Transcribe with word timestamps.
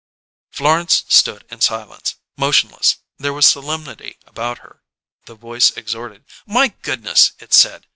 _"Florence 0.57 1.03
stood 1.09 1.45
in 1.51 1.61
silence, 1.61 2.15
motionless; 2.35 2.97
there 3.19 3.33
was 3.33 3.45
a 3.45 3.49
solemnity 3.49 4.17
about 4.25 4.57
her. 4.57 4.81
The 5.27 5.35
voice 5.35 5.69
exhorted. 5.77 6.25
"My 6.47 6.69
goodness!" 6.81 7.33
it 7.37 7.53
said. 7.53 7.85